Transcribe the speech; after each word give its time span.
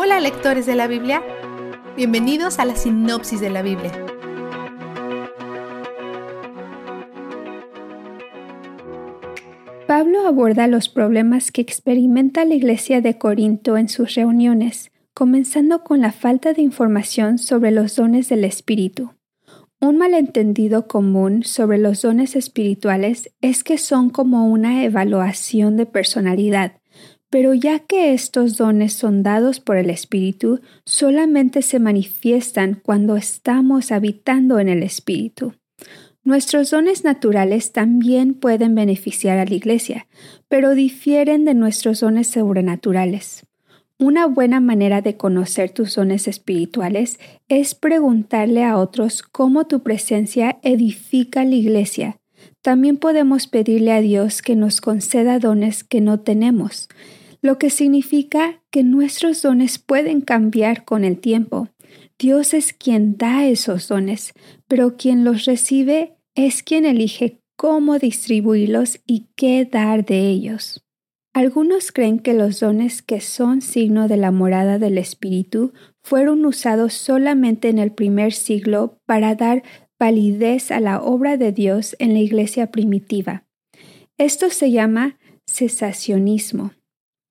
Hola 0.00 0.20
lectores 0.20 0.64
de 0.64 0.76
la 0.76 0.86
Biblia, 0.86 1.24
bienvenidos 1.96 2.60
a 2.60 2.64
la 2.64 2.76
sinopsis 2.76 3.40
de 3.40 3.50
la 3.50 3.62
Biblia. 3.62 3.90
Pablo 9.88 10.24
aborda 10.24 10.68
los 10.68 10.88
problemas 10.88 11.50
que 11.50 11.62
experimenta 11.62 12.44
la 12.44 12.54
iglesia 12.54 13.00
de 13.00 13.18
Corinto 13.18 13.76
en 13.76 13.88
sus 13.88 14.14
reuniones, 14.14 14.92
comenzando 15.14 15.82
con 15.82 16.00
la 16.00 16.12
falta 16.12 16.52
de 16.52 16.62
información 16.62 17.38
sobre 17.38 17.72
los 17.72 17.96
dones 17.96 18.28
del 18.28 18.44
Espíritu. 18.44 19.14
Un 19.80 19.98
malentendido 19.98 20.86
común 20.86 21.42
sobre 21.42 21.78
los 21.78 22.02
dones 22.02 22.36
espirituales 22.36 23.32
es 23.40 23.64
que 23.64 23.78
son 23.78 24.10
como 24.10 24.46
una 24.46 24.84
evaluación 24.84 25.76
de 25.76 25.86
personalidad, 25.86 26.77
pero 27.30 27.54
ya 27.54 27.80
que 27.80 28.12
estos 28.12 28.56
dones 28.56 28.92
son 28.92 29.22
dados 29.22 29.60
por 29.60 29.76
el 29.76 29.90
Espíritu, 29.90 30.60
solamente 30.84 31.62
se 31.62 31.78
manifiestan 31.78 32.80
cuando 32.82 33.16
estamos 33.16 33.92
habitando 33.92 34.58
en 34.58 34.68
el 34.68 34.82
Espíritu. 34.82 35.54
Nuestros 36.24 36.70
dones 36.70 37.04
naturales 37.04 37.72
también 37.72 38.34
pueden 38.34 38.74
beneficiar 38.74 39.38
a 39.38 39.44
la 39.44 39.54
Iglesia, 39.54 40.06
pero 40.48 40.74
difieren 40.74 41.44
de 41.44 41.54
nuestros 41.54 42.00
dones 42.00 42.28
sobrenaturales. 42.28 43.46
Una 44.00 44.26
buena 44.26 44.60
manera 44.60 45.00
de 45.02 45.16
conocer 45.16 45.70
tus 45.70 45.96
dones 45.96 46.28
espirituales 46.28 47.18
es 47.48 47.74
preguntarle 47.74 48.62
a 48.62 48.76
otros 48.76 49.22
cómo 49.22 49.66
tu 49.66 49.82
presencia 49.82 50.58
edifica 50.62 51.44
la 51.44 51.56
iglesia. 51.56 52.20
También 52.62 52.96
podemos 52.96 53.48
pedirle 53.48 53.90
a 53.92 54.00
Dios 54.00 54.40
que 54.40 54.54
nos 54.54 54.80
conceda 54.80 55.40
dones 55.40 55.82
que 55.82 56.00
no 56.00 56.20
tenemos, 56.20 56.88
lo 57.40 57.58
que 57.58 57.70
significa 57.70 58.62
que 58.70 58.82
nuestros 58.82 59.42
dones 59.42 59.78
pueden 59.78 60.20
cambiar 60.20 60.84
con 60.84 61.04
el 61.04 61.18
tiempo. 61.18 61.68
Dios 62.18 62.54
es 62.54 62.72
quien 62.72 63.16
da 63.16 63.46
esos 63.46 63.88
dones, 63.88 64.32
pero 64.66 64.96
quien 64.96 65.24
los 65.24 65.44
recibe 65.44 66.16
es 66.34 66.62
quien 66.62 66.84
elige 66.84 67.40
cómo 67.56 67.98
distribuirlos 67.98 69.00
y 69.06 69.26
qué 69.36 69.64
dar 69.64 70.04
de 70.04 70.28
ellos. 70.28 70.84
Algunos 71.34 71.92
creen 71.92 72.18
que 72.18 72.34
los 72.34 72.58
dones 72.58 73.02
que 73.02 73.20
son 73.20 73.60
signo 73.62 74.08
de 74.08 74.16
la 74.16 74.30
morada 74.30 74.78
del 74.78 74.98
Espíritu 74.98 75.72
fueron 76.02 76.44
usados 76.44 76.94
solamente 76.94 77.68
en 77.68 77.78
el 77.78 77.92
primer 77.92 78.32
siglo 78.32 78.98
para 79.06 79.34
dar 79.34 79.62
validez 79.98 80.70
a 80.70 80.80
la 80.80 81.00
obra 81.00 81.36
de 81.36 81.52
Dios 81.52 81.94
en 81.98 82.14
la 82.14 82.20
iglesia 82.20 82.70
primitiva. 82.70 83.44
Esto 84.16 84.50
se 84.50 84.72
llama 84.72 85.18
cesacionismo. 85.46 86.72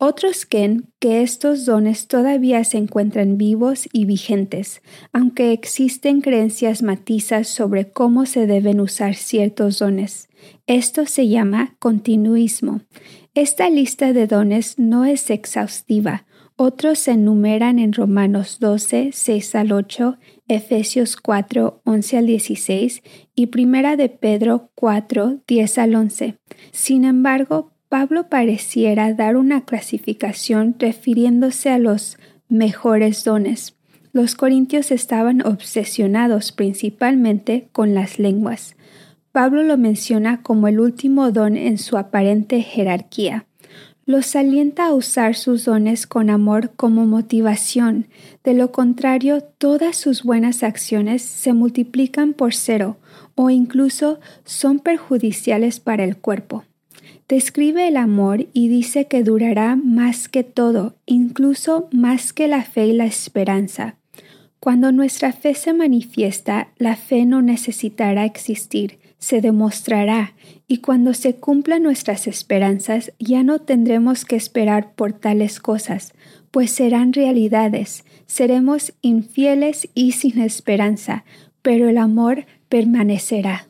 Otros 0.00 0.46
creen 0.46 0.92
que 1.00 1.22
estos 1.22 1.66
dones 1.66 2.06
todavía 2.06 2.62
se 2.62 2.78
encuentran 2.78 3.36
vivos 3.36 3.88
y 3.92 4.04
vigentes, 4.04 4.80
aunque 5.12 5.52
existen 5.52 6.20
creencias 6.20 6.82
matizas 6.82 7.48
sobre 7.48 7.90
cómo 7.90 8.24
se 8.24 8.46
deben 8.46 8.78
usar 8.80 9.16
ciertos 9.16 9.80
dones. 9.80 10.28
Esto 10.68 11.04
se 11.06 11.26
llama 11.26 11.74
continuismo. 11.80 12.82
Esta 13.34 13.70
lista 13.70 14.12
de 14.12 14.28
dones 14.28 14.78
no 14.78 15.04
es 15.04 15.30
exhaustiva. 15.30 16.26
Otros 16.54 17.00
se 17.00 17.12
enumeran 17.12 17.80
en 17.80 17.92
Romanos 17.92 18.58
12, 18.60 19.10
6 19.12 19.54
al 19.56 19.72
8, 19.72 20.16
Efesios 20.46 21.16
4, 21.16 21.82
11 21.84 22.18
al 22.18 22.26
16 22.26 23.02
y 23.34 23.46
Primera 23.46 23.96
de 23.96 24.08
Pedro 24.08 24.70
4, 24.76 25.40
10 25.46 25.78
al 25.78 25.94
11. 25.96 26.38
Sin 26.70 27.04
embargo, 27.04 27.72
Pablo 27.88 28.28
pareciera 28.28 29.14
dar 29.14 29.38
una 29.38 29.62
clasificación 29.62 30.76
refiriéndose 30.78 31.70
a 31.70 31.78
los 31.78 32.18
mejores 32.50 33.24
dones. 33.24 33.76
Los 34.12 34.34
corintios 34.34 34.90
estaban 34.90 35.40
obsesionados 35.46 36.52
principalmente 36.52 37.68
con 37.72 37.94
las 37.94 38.18
lenguas. 38.18 38.76
Pablo 39.32 39.62
lo 39.62 39.78
menciona 39.78 40.42
como 40.42 40.68
el 40.68 40.80
último 40.80 41.32
don 41.32 41.56
en 41.56 41.78
su 41.78 41.96
aparente 41.96 42.60
jerarquía. 42.60 43.46
Los 44.04 44.36
alienta 44.36 44.88
a 44.88 44.94
usar 44.94 45.34
sus 45.34 45.64
dones 45.64 46.06
con 46.06 46.28
amor 46.28 46.72
como 46.76 47.06
motivación, 47.06 48.06
de 48.44 48.52
lo 48.52 48.70
contrario 48.70 49.40
todas 49.40 49.96
sus 49.96 50.24
buenas 50.24 50.62
acciones 50.62 51.22
se 51.22 51.54
multiplican 51.54 52.34
por 52.34 52.52
cero 52.54 52.98
o 53.34 53.48
incluso 53.48 54.20
son 54.44 54.78
perjudiciales 54.78 55.80
para 55.80 56.04
el 56.04 56.16
cuerpo. 56.18 56.64
Describe 57.28 57.88
el 57.88 57.96
amor 57.96 58.46
y 58.52 58.68
dice 58.68 59.06
que 59.06 59.22
durará 59.22 59.76
más 59.76 60.28
que 60.28 60.44
todo, 60.44 60.96
incluso 61.06 61.88
más 61.92 62.32
que 62.32 62.48
la 62.48 62.62
fe 62.62 62.86
y 62.86 62.92
la 62.92 63.04
esperanza. 63.04 63.96
Cuando 64.60 64.92
nuestra 64.92 65.32
fe 65.32 65.54
se 65.54 65.72
manifiesta, 65.72 66.68
la 66.78 66.96
fe 66.96 67.24
no 67.26 67.42
necesitará 67.42 68.24
existir, 68.24 68.98
se 69.18 69.40
demostrará, 69.40 70.34
y 70.66 70.78
cuando 70.78 71.14
se 71.14 71.36
cumplan 71.36 71.82
nuestras 71.82 72.26
esperanzas, 72.26 73.12
ya 73.18 73.42
no 73.42 73.60
tendremos 73.60 74.24
que 74.24 74.36
esperar 74.36 74.94
por 74.94 75.12
tales 75.12 75.60
cosas, 75.60 76.12
pues 76.50 76.70
serán 76.70 77.12
realidades, 77.12 78.04
seremos 78.26 78.92
infieles 79.00 79.88
y 79.94 80.12
sin 80.12 80.40
esperanza, 80.40 81.24
pero 81.62 81.88
el 81.88 81.98
amor 81.98 82.46
permanecerá. 82.68 83.68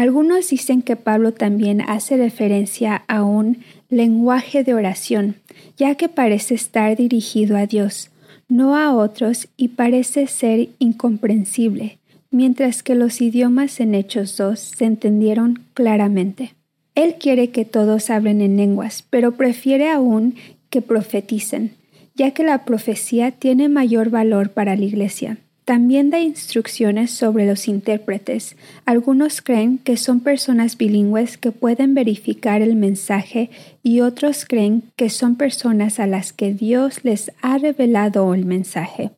Algunos 0.00 0.48
dicen 0.48 0.80
que 0.80 0.96
Pablo 0.96 1.34
también 1.34 1.82
hace 1.82 2.16
referencia 2.16 3.04
a 3.06 3.22
un 3.22 3.58
lenguaje 3.90 4.64
de 4.64 4.72
oración, 4.72 5.34
ya 5.76 5.94
que 5.96 6.08
parece 6.08 6.54
estar 6.54 6.96
dirigido 6.96 7.54
a 7.58 7.66
Dios, 7.66 8.08
no 8.48 8.78
a 8.78 8.94
otros 8.94 9.48
y 9.58 9.68
parece 9.68 10.26
ser 10.26 10.70
incomprensible, 10.78 11.98
mientras 12.30 12.82
que 12.82 12.94
los 12.94 13.20
idiomas 13.20 13.78
en 13.78 13.94
Hechos 13.94 14.38
2 14.38 14.58
se 14.58 14.86
entendieron 14.86 15.64
claramente. 15.74 16.54
Él 16.94 17.16
quiere 17.20 17.50
que 17.50 17.66
todos 17.66 18.08
hablen 18.08 18.40
en 18.40 18.56
lenguas, 18.56 19.04
pero 19.10 19.32
prefiere 19.32 19.90
aún 19.90 20.34
que 20.70 20.80
profeticen, 20.80 21.72
ya 22.14 22.30
que 22.30 22.42
la 22.42 22.64
profecía 22.64 23.32
tiene 23.32 23.68
mayor 23.68 24.08
valor 24.08 24.48
para 24.48 24.76
la 24.76 24.84
Iglesia. 24.84 25.36
También 25.70 26.10
da 26.10 26.18
instrucciones 26.18 27.12
sobre 27.12 27.46
los 27.46 27.68
intérpretes. 27.68 28.56
Algunos 28.86 29.40
creen 29.40 29.78
que 29.78 29.96
son 29.96 30.18
personas 30.18 30.76
bilingües 30.76 31.38
que 31.38 31.52
pueden 31.52 31.94
verificar 31.94 32.60
el 32.60 32.74
mensaje 32.74 33.50
y 33.84 34.00
otros 34.00 34.44
creen 34.44 34.82
que 34.96 35.10
son 35.10 35.36
personas 35.36 36.00
a 36.00 36.08
las 36.08 36.32
que 36.32 36.52
Dios 36.52 37.04
les 37.04 37.30
ha 37.40 37.56
revelado 37.56 38.34
el 38.34 38.46
mensaje. 38.46 39.12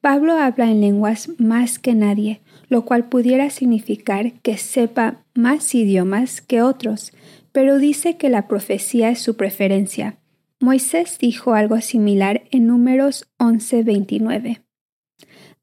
Pablo 0.00 0.38
habla 0.38 0.70
en 0.70 0.80
lenguas 0.80 1.28
más 1.36 1.78
que 1.78 1.92
nadie, 1.92 2.40
lo 2.70 2.86
cual 2.86 3.10
pudiera 3.10 3.50
significar 3.50 4.32
que 4.40 4.56
sepa 4.56 5.18
más 5.34 5.74
idiomas 5.74 6.40
que 6.40 6.62
otros, 6.62 7.12
pero 7.52 7.76
dice 7.76 8.16
que 8.16 8.30
la 8.30 8.48
profecía 8.48 9.10
es 9.10 9.18
su 9.18 9.36
preferencia. 9.36 10.16
Moisés 10.58 11.18
dijo 11.20 11.52
algo 11.52 11.82
similar 11.82 12.44
en 12.50 12.66
números 12.66 13.28
11:29. 13.36 14.62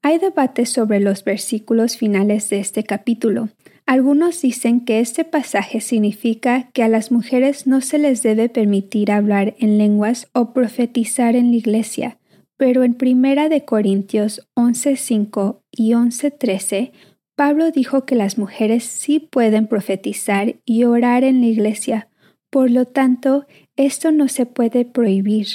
Hay 0.02 0.18
debate 0.18 0.64
sobre 0.64 1.00
los 1.00 1.24
versículos 1.24 1.96
finales 1.96 2.48
de 2.50 2.60
este 2.60 2.84
capítulo. 2.84 3.48
Algunos 3.84 4.40
dicen 4.42 4.84
que 4.84 5.00
este 5.00 5.24
pasaje 5.24 5.80
significa 5.80 6.70
que 6.72 6.82
a 6.82 6.88
las 6.88 7.10
mujeres 7.10 7.66
no 7.66 7.80
se 7.80 7.98
les 7.98 8.22
debe 8.22 8.48
permitir 8.48 9.10
hablar 9.10 9.54
en 9.58 9.78
lenguas 9.78 10.28
o 10.32 10.52
profetizar 10.52 11.36
en 11.36 11.50
la 11.50 11.56
iglesia, 11.56 12.18
pero 12.56 12.84
en 12.84 12.94
Primera 12.94 13.48
de 13.48 13.64
Corintios 13.64 14.48
11:5 14.54 15.62
y 15.72 15.94
11:13 15.94 16.92
Pablo 17.38 17.70
dijo 17.70 18.04
que 18.04 18.16
las 18.16 18.36
mujeres 18.36 18.82
sí 18.82 19.20
pueden 19.20 19.68
profetizar 19.68 20.56
y 20.64 20.82
orar 20.82 21.22
en 21.22 21.40
la 21.40 21.46
iglesia. 21.46 22.08
Por 22.50 22.68
lo 22.68 22.84
tanto, 22.84 23.46
esto 23.76 24.10
no 24.10 24.26
se 24.26 24.44
puede 24.44 24.84
prohibir. 24.84 25.46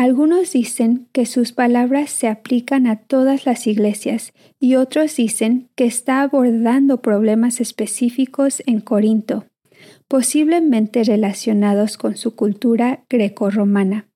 Algunos 0.00 0.52
dicen 0.52 1.08
que 1.12 1.26
sus 1.26 1.52
palabras 1.52 2.08
se 2.08 2.26
aplican 2.26 2.86
a 2.86 2.96
todas 2.96 3.44
las 3.44 3.66
iglesias 3.66 4.32
y 4.58 4.76
otros 4.76 5.14
dicen 5.14 5.68
que 5.74 5.84
está 5.84 6.22
abordando 6.22 7.02
problemas 7.02 7.60
específicos 7.60 8.62
en 8.64 8.80
Corinto, 8.80 9.44
posiblemente 10.08 11.04
relacionados 11.04 11.98
con 11.98 12.16
su 12.16 12.34
cultura 12.34 13.04
greco-romana. 13.10 14.08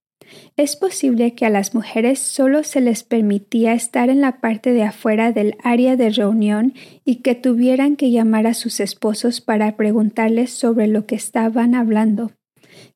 Es 0.56 0.74
posible 0.76 1.34
que 1.34 1.44
a 1.44 1.50
las 1.50 1.74
mujeres 1.74 2.18
solo 2.18 2.64
se 2.64 2.80
les 2.80 3.04
permitía 3.04 3.74
estar 3.74 4.08
en 4.08 4.22
la 4.22 4.40
parte 4.40 4.72
de 4.72 4.84
afuera 4.84 5.32
del 5.32 5.54
área 5.62 5.96
de 5.96 6.08
reunión 6.08 6.72
y 7.04 7.16
que 7.16 7.34
tuvieran 7.34 7.96
que 7.96 8.10
llamar 8.10 8.46
a 8.46 8.54
sus 8.54 8.80
esposos 8.80 9.42
para 9.42 9.76
preguntarles 9.76 10.50
sobre 10.50 10.86
lo 10.86 11.04
que 11.04 11.16
estaban 11.16 11.74
hablando. 11.74 12.32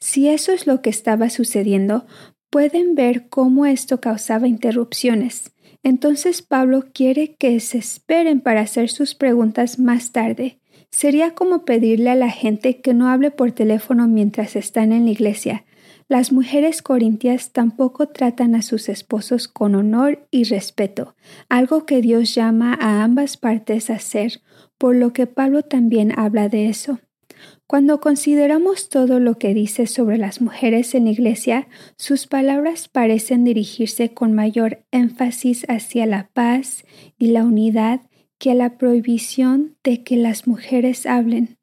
Si 0.00 0.29
eso 0.29 0.52
es 0.52 0.67
lo 0.67 0.81
que 0.81 0.90
estaba 0.90 1.29
sucediendo, 1.29 2.06
pueden 2.50 2.95
ver 2.95 3.29
cómo 3.29 3.67
esto 3.67 4.00
causaba 4.00 4.49
interrupciones. 4.49 5.53
Entonces 5.83 6.43
Pablo 6.43 6.87
quiere 6.93 7.35
que 7.37 7.59
se 7.61 7.79
esperen 7.79 8.41
para 8.41 8.62
hacer 8.62 8.91
sus 8.91 9.15
preguntas 9.15 9.79
más 9.79 10.12
tarde. 10.12 10.59
Sería 10.91 11.35
como 11.35 11.65
pedirle 11.65 12.11
a 12.11 12.15
la 12.15 12.31
gente 12.31 12.81
que 12.81 12.95
no 12.95 13.09
hable 13.09 13.31
por 13.31 13.53
teléfono 13.53 14.09
mientras 14.09 14.56
están 14.56 14.93
en 14.93 15.05
la 15.05 15.11
iglesia. 15.11 15.65
Las 16.09 16.33
mujeres 16.33 16.81
corintias 16.81 17.53
tampoco 17.53 18.09
tratan 18.09 18.55
a 18.55 18.62
sus 18.62 18.89
esposos 18.89 19.47
con 19.47 19.75
honor 19.75 20.27
y 20.31 20.45
respeto, 20.45 21.15
algo 21.50 21.85
que 21.85 22.00
Dios 22.00 22.35
llama 22.35 22.77
a 22.81 23.05
ambas 23.05 23.37
partes 23.37 23.91
a 23.91 23.97
hacer, 23.97 24.41
por 24.79 24.97
lo 24.97 25.12
que 25.12 25.27
Pablo 25.27 25.62
también 25.62 26.19
habla 26.19 26.49
de 26.49 26.71
eso. 26.71 26.99
Cuando 27.67 28.00
consideramos 28.00 28.88
todo 28.88 29.20
lo 29.20 29.37
que 29.37 29.52
dice 29.52 29.87
sobre 29.87 30.17
las 30.17 30.40
mujeres 30.40 30.94
en 30.94 31.05
la 31.05 31.11
iglesia, 31.11 31.69
sus 31.96 32.26
palabras 32.26 32.88
parecen 32.88 33.44
dirigirse 33.44 34.14
con 34.14 34.32
mayor 34.32 34.85
énfasis 34.90 35.67
hacia 35.69 36.06
la 36.06 36.31
paz 36.32 36.85
y 37.19 37.29
la 37.29 37.44
unidad 37.44 38.00
que 38.38 38.52
a 38.52 38.55
la 38.55 38.79
prohibición 38.79 39.76
de 39.85 40.02
que 40.02 40.17
las 40.17 40.46
mujeres 40.46 41.05
hablen. 41.05 41.58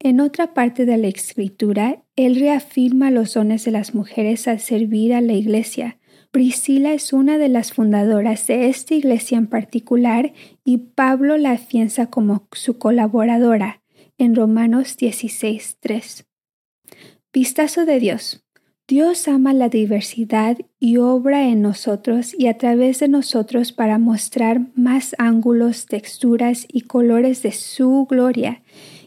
En 0.00 0.20
otra 0.20 0.54
parte 0.54 0.86
de 0.86 0.96
la 0.96 1.08
escritura, 1.08 2.02
él 2.16 2.34
reafirma 2.36 3.10
los 3.10 3.34
dones 3.34 3.64
de 3.64 3.70
las 3.70 3.94
mujeres 3.94 4.48
al 4.48 4.60
servir 4.60 5.14
a 5.14 5.20
la 5.20 5.34
iglesia. 5.34 5.98
Priscila 6.30 6.92
es 6.92 7.12
una 7.12 7.38
de 7.38 7.48
las 7.48 7.72
fundadoras 7.72 8.48
de 8.48 8.68
esta 8.68 8.94
iglesia 8.94 9.38
en 9.38 9.46
particular 9.46 10.32
y 10.64 10.78
Pablo 10.78 11.36
la 11.36 11.52
afianza 11.52 12.06
como 12.10 12.48
su 12.50 12.76
colaboradora 12.76 13.83
en 14.18 14.34
Romanos 14.34 14.96
16.3. 14.98 16.24
Vistazo 17.32 17.84
de 17.84 18.00
Dios. 18.00 18.44
Dios 18.86 19.28
ama 19.28 19.54
la 19.54 19.70
diversidad 19.70 20.58
y 20.78 20.98
obra 20.98 21.48
en 21.48 21.62
nosotros 21.62 22.34
y 22.38 22.48
a 22.48 22.58
través 22.58 23.00
de 23.00 23.08
nosotros 23.08 23.72
para 23.72 23.98
mostrar 23.98 24.60
más 24.74 25.14
ángulos, 25.18 25.86
texturas 25.86 26.66
y 26.68 26.82
colores 26.82 27.42
de 27.42 27.52
su 27.52 28.06
gloria 28.08 28.62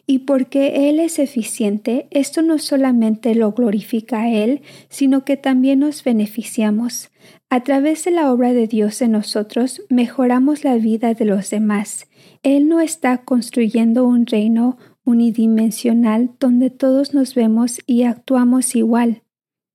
y 0.09 0.19
porque 0.19 0.89
Él 0.89 1.01
es 1.01 1.19
eficiente, 1.19 2.07
esto 2.11 2.41
no 2.41 2.59
solamente 2.59 3.35
lo 3.35 3.51
glorifica 3.51 4.21
a 4.21 4.31
Él, 4.31 4.61
sino 4.87 5.25
que 5.25 5.35
también 5.35 5.79
nos 5.79 6.03
beneficiamos. 6.05 7.11
A 7.49 7.61
través 7.63 8.05
de 8.05 8.11
la 8.11 8.31
obra 8.31 8.53
de 8.53 8.67
Dios 8.67 9.01
en 9.01 9.11
nosotros, 9.11 9.81
mejoramos 9.89 10.63
la 10.63 10.75
vida 10.75 11.13
de 11.13 11.25
los 11.25 11.49
demás. 11.49 12.07
Él 12.41 12.69
no 12.69 12.79
está 12.79 13.17
construyendo 13.17 14.05
un 14.05 14.25
reino 14.25 14.77
unidimensional 15.07 16.31
donde 16.37 16.69
todos 16.69 17.13
nos 17.13 17.33
vemos 17.33 17.79
y 17.85 18.03
actuamos 18.03 18.75
igual. 18.75 19.23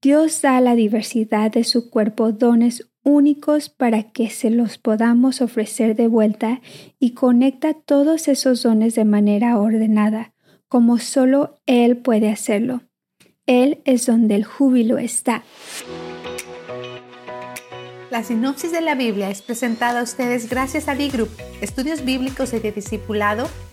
Dios 0.03 0.43
da 0.43 0.59
a 0.59 0.61
la 0.61 0.75
diversidad 0.75 1.51
de 1.51 1.65
su 1.65 1.89
cuerpo 1.89 2.33
dones 2.33 2.91
únicos 3.03 3.71
para 3.71 4.13
que 4.13 4.29
se 4.29 4.51
los 4.51 4.77
podamos 4.77 5.41
ofrecer 5.41 5.97
de 5.97 6.07
vuelta 6.07 6.61
y 6.99 7.13
conecta 7.13 7.73
todos 7.73 8.29
esos 8.29 8.63
dones 8.63 8.95
de 8.95 9.07
manera 9.07 9.59
ordenada, 9.59 10.35
como 10.69 10.99
solo 10.99 11.61
Él 11.65 11.97
puede 11.97 12.29
hacerlo. 12.29 12.83
Él 13.47 13.81
es 13.87 14.05
donde 14.05 14.35
el 14.35 14.45
júbilo 14.45 14.99
está. 14.99 15.45
La 18.11 18.23
sinopsis 18.23 18.71
de 18.71 18.83
la 18.83 18.95
Biblia 18.95 19.31
es 19.31 19.41
presentada 19.41 20.01
a 20.01 20.03
ustedes 20.03 20.51
gracias 20.51 20.89
a 20.89 20.95
B-Group, 20.95 21.31
estudios 21.63 22.05
bíblicos 22.05 22.53
y 22.53 22.59
de 22.59 22.71
discipulado 22.71 23.49